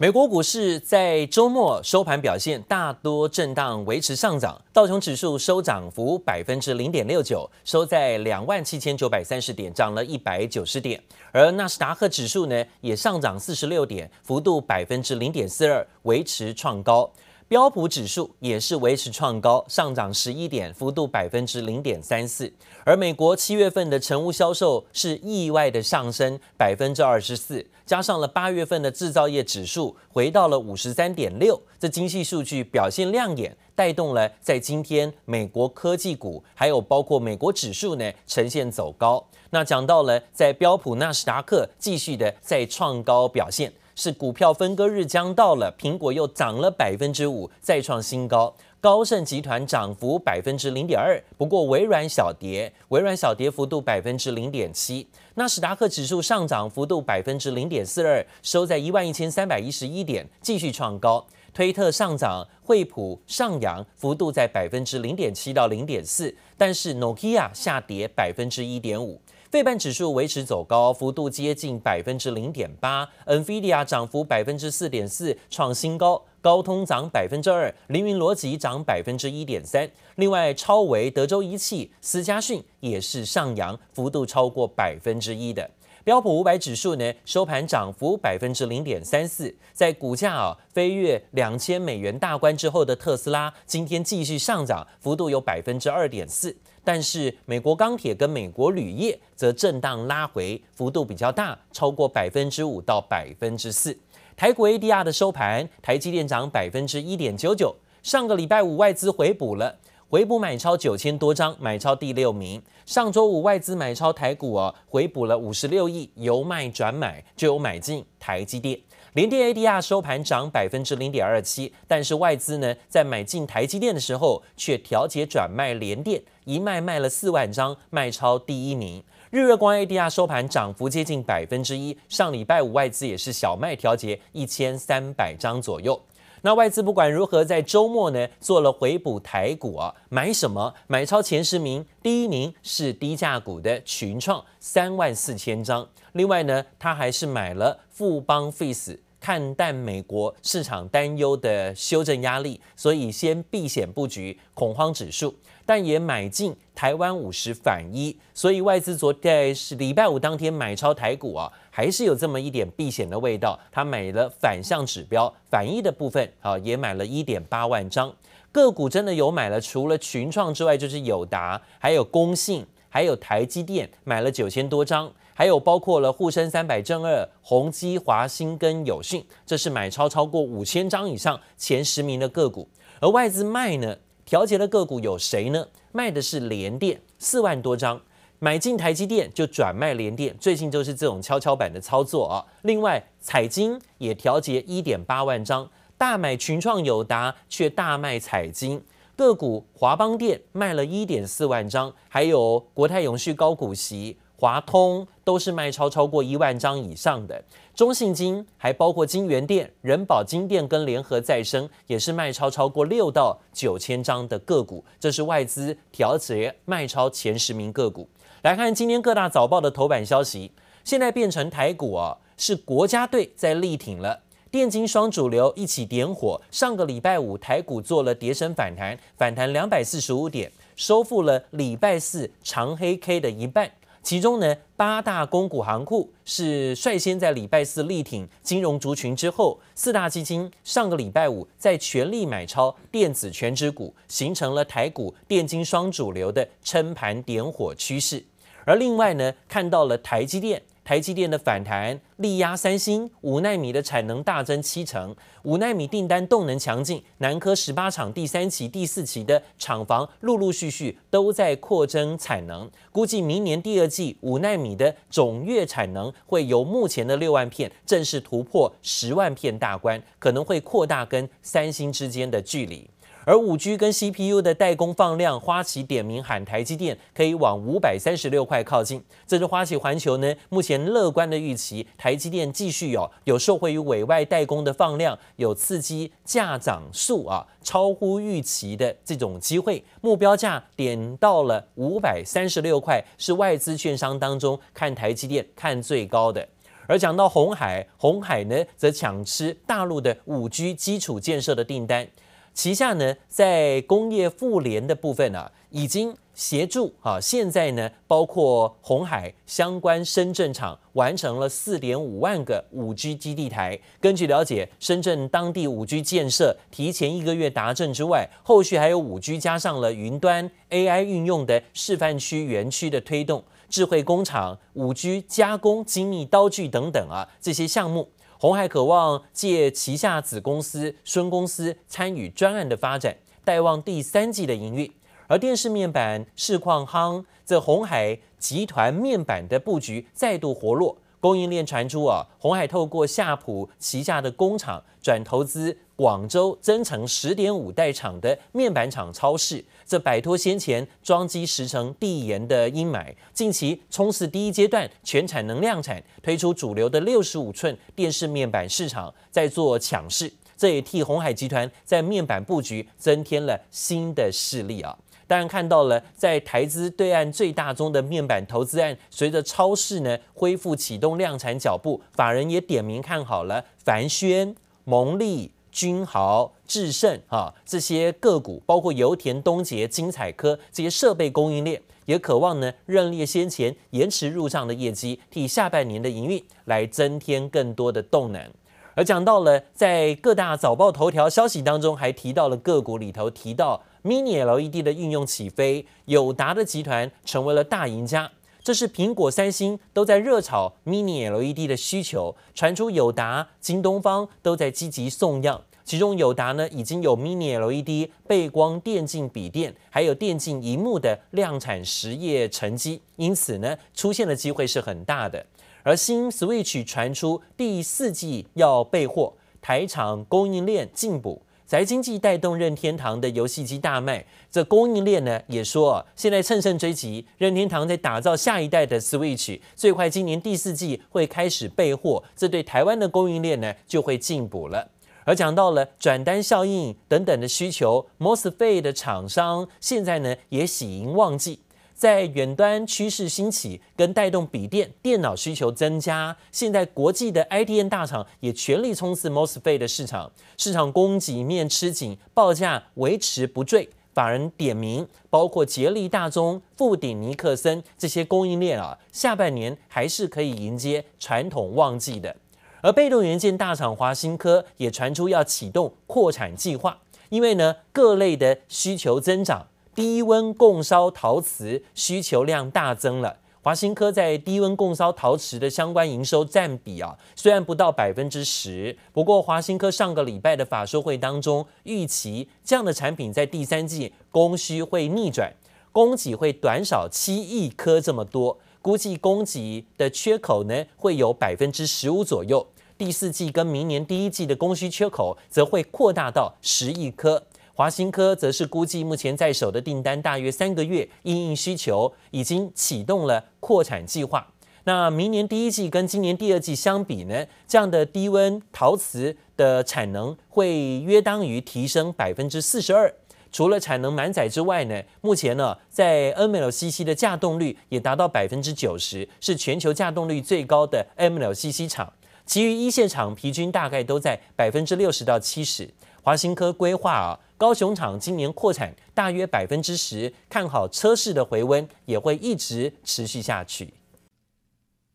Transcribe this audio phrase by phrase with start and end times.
[0.00, 4.58] 美国股市在周末收盘表现大多震荡，维持上涨。
[4.72, 10.98] 道琼指数收涨幅百分之零点六九，收在两万七千九百三十点，涨了一百九十点。
[11.32, 17.12] 而纳斯达克指数呢，也上涨四十六点，幅度百分之零点四二，维持创高。
[17.50, 22.52] 标普指数也是维持创高，上涨十一点，幅度百分之零点三四。
[22.84, 39.26] 而美国七月份的成屋销售是意外的上升百分之二十四，加上了八月份的制造业指数回到了五十三点六，这经济数据表现亮眼，带动了在今天美国科技股还有包括美国指数呢呈现走高。
[39.50, 43.72] 那讲到了在标普纳斯达克继续的在创高表现。
[44.00, 48.56] 是股票分割日将到了，苹果又涨了百分之五，再创新高。
[48.80, 55.06] 高盛集团涨幅百分之零点二，不过微软小跌，微软小跌幅度百分之零点七。
[55.34, 61.26] 纳斯达克指数上涨幅度百分之零点四二，收在一万一千三百一十一点，继续创高。
[61.52, 69.20] 推特上涨，惠普上扬，幅度在百分之零点七到零点四，但是 Nokia 下跌百分之一点五。
[69.50, 73.04] 费半指数维持走高，幅度接近百分之零点八。
[73.26, 76.22] NVIDIA 涨幅百分之四点四，创新高。
[76.40, 79.90] 高通涨百分之二，凌云逻辑涨百分之一点三。
[80.14, 85.68] 另外，超维、德州仪器、思佳讯也是上扬，幅度超过百分之一的。
[86.04, 89.52] 标普五百指数呢，收盘涨幅百分之零点三四。
[89.72, 96.56] 在股价啊飞跃两千美元大关之后的特斯拉，今天继续上涨，幅度有百分之二点四。
[96.82, 103.96] 但是美国钢铁跟美国铝业则震荡拉回，幅度比较大，超过百分之五到百分之四。
[104.36, 107.76] 台股 ADR 的收盘，台积电涨百分之一点九九。
[108.02, 109.78] 上个礼拜五外资回补了，
[110.10, 112.60] 回补买超九千多张，买超第六名。
[112.84, 118.76] 上周五外资买超台股哦，回补了五十六亿，由卖转买，就有买进台积电。
[119.12, 129.00] 联电 ADR 收盘涨百分之零点二七，但是外资呢在买进台积电的时候，却调节转卖联电，一卖卖了四万张，卖超第一名。
[129.30, 136.02] 日月光 ADR 收盘涨幅接近百分之一，上礼拜五外资也是小卖调节一千三百张左右。
[136.42, 140.74] 那外资不管如何，在周末呢做了回补台股啊，买什么？
[140.86, 145.86] 买超前十名，第一名是低价股的群创三万四千张。
[146.12, 155.34] 另外呢，他还是买了富邦 Face 看淡美国市场担忧的修正压力，所以先避险布局恐慌指数，
[155.66, 163.60] 但也买进台湾五十反一，所以外资昨天是礼拜五当天买超台股啊，还是有这么一点避险的味道。
[163.70, 168.10] 他买了反向指标反一的部分啊，也买了一点八万张
[168.50, 175.10] 个股，真的有买了，除了群创之外，就是友达，还有工信，还有台积电，买了九千多张。
[175.32, 182.68] 还有包括了沪深三百正二、宏基、华兴跟友讯，这是买超超过五千张以上前十名的个股。
[183.00, 183.96] 而外资卖呢，
[184.26, 185.66] 调节的个股有谁呢？
[185.92, 187.98] 卖的是联电四万多张，
[188.38, 192.44] 买进台积电就转卖联电，最近就是这种跷跷板的操作啊。
[192.60, 198.82] 另外，彩晶也调节一点八万张，大买群创、友达，却大卖彩晶
[199.20, 199.62] 个股。
[199.74, 204.16] 华邦电卖了一点四万张，还有国泰永续高股息。
[204.34, 207.44] 华通都是卖超超过一万张以上的，
[207.74, 214.82] 中信金还包括金源电、人保金电跟联合再生，也是卖超超过六到九千张的个股。
[214.98, 218.08] 这是外资调节卖超前十名个股。
[218.40, 224.20] 来看今天各大早报的头版消息，现在变成台股啊，是国家队在力挺了，
[224.50, 226.40] 电金双主流一起点火。
[226.50, 233.70] 上个礼拜五台股做了跌升反弹，反弹两百四十五点，收复了礼拜四长黑 K 的一半。
[234.02, 248.24] 其中呢，八大公股行库是率先在礼拜四力挺金融族群之后，四大基金上个礼拜五在全力买超电子全值股，形成了台股电金双主流的撑盘点火趋势。
[248.64, 250.60] 而另外呢，看到了台积电。
[250.90, 255.14] 台积电的反弹力压三星，五纳米的产能大增七成，
[255.44, 272.90] 五纳米订单动能强劲，南科十八厂第三期、第四期的厂房陆陆续续都在扩增产能，估计明年第二季五纳米的总月产能会由目前的六万片正式突破十万片大关，可能会扩大跟三星之间的距离。
[273.26, 279.02] 而五 G 跟 CPU 的代工放量，花旗点名喊台积电可以往五百三十六块靠近。
[279.26, 289.84] 这是花旗环球呢目前乐观的预期，台积电继续有有受惠于委外代工的放量，有刺激价涨速啊超乎预期的这种机会。
[290.00, 296.46] 目标价点到了五百三十六块，是外资券商当中看台积电看最高的。
[296.86, 302.04] 而讲到红海，红海呢则抢吃大陆的五 G 基础建设的订单，
[302.52, 313.78] 旗下呢在工业妇联的部分啊，已经协助啊，现在呢包括红海相关深圳厂完成了四点五万个五 G 基地台。
[314.00, 323.42] 根据了解，深圳当地五 G 建设提前一个月达阵之外，后续还有五 G 加上了云端 AI 运用的示范区园区的推动。
[323.68, 328.08] 智慧工厂、五 G 加工、精密刀具等等啊，这些项目，
[328.40, 333.14] 鸿海渴望借旗下子公司、孙公司参与专案的发展，
[333.44, 334.90] 带望第三季的营运。
[335.26, 340.96] 而电视面板市况夯，则鸿海集团面板的布局再度活络。
[341.20, 364.96] 供应链传出啊，鸿海透过夏普旗下的工厂转投资广州增城十点五代厂的面板厂超市，这摆脱先前装机时程递延的阴霾，近期冲刺第一阶段全产能量产，推出主流的六十五寸电视面板市场，在做抢势，这也替鸿海集团在面板布局增添了新的势力啊。
[365.30, 388.50] 当然看到了，在台资对岸最大宗的面板投资案，随着超市呢恢复启动量产脚步，法人也点名看好了凡轩、蒙利、君豪、智胜啊这些个股，包括油田、东捷、精彩科这些设备供应链，也渴望呢认列先前延迟入账的业绩，替下半年的营运来增添更多的动能。
[388.96, 393.80] 而讲到了在各大早报头条消息当中，还提到了个股里头提到。
[394.02, 398.30] Mini LED 的运用起飞，友达的集团成为了大赢家。
[398.62, 405.62] 这是苹果、三星都在热炒 Mini LED 的需求，传出友达、京东方都在积极送样。
[405.82, 415.44] 其中友达呢已经有 Mini LED 背光电竞笔电，还有电竞荧幕的量产实业成绩，因此呢出现的机会是很大的。
[415.82, 421.42] 而新 Switch 传出第四季要备货，台厂供应链进补。
[421.70, 434.90] 宅经济带动任天堂的游戏机大卖，这供应链呢也说，现在乘胜追击，任天堂在打造下一代的 Switch，最快今年第四季会开始备货，这对台湾的供应链呢就会进补了。
[435.24, 441.60] 而讲到了转单效应等等的需求，MOSFET 的厂商现在呢也喜迎旺季。
[442.00, 453.90] 在远端趋势兴起，跟带动笔电、电脑需求增加，现在国际的 IDM 大厂也全力冲刺 MOSFET 的市场，市场供给面吃紧，报价维持不坠。
[454.14, 462.34] 法人点名，包括捷力、大宗、富鼎、尼克森这些供应链啊，下半年还是可以迎接传统旺季的。
[462.80, 466.98] 而被动元件大厂华新科也传出要启动扩产计划，
[467.28, 469.66] 因为呢各类的需求增长。
[469.94, 485.52] 低温共烧陶瓷需求量大增了，华新科在低温共烧陶瓷的相关营收占比啊，虽然不到百分之十，不过华新科上个礼拜的法说会当中预期这样的产品在第三季供需会逆转，
[485.92, 492.66] 供给会短少七亿颗这么多，估计供给的缺口呢会有百分之十五左右，
[492.96, 497.42] 第四季跟明年第一季的供需缺口则会扩大到十亿颗。
[497.74, 504.52] 华新科则是估计目前在手的订单大约三个月，因应需求已经启动了扩产计划。
[504.84, 513.14] 那明年第一季跟今年第二季相比呢，这样的低温陶瓷的产能会约当于提升百分之四十二。
[513.52, 522.12] 除了产能满载之外呢，目前呢在 MLCC 的稼动率也达到百分之九十，是全球稼动率最高的 MLCC 厂。
[522.46, 525.88] 其余一线厂平均大概都在百分之六十到七十。
[526.22, 527.40] 华新科规划啊。
[527.56, 533.92] 高雄厂今年扩产大约百分之十，看好车市的回温也会一直持续下去。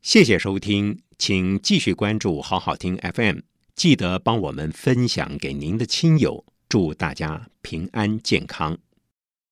[0.04, 3.40] 谢谢收听，请继续关注好好听 FM，
[3.76, 8.78] 记得帮我们分享给您的亲友，祝大家平安健康。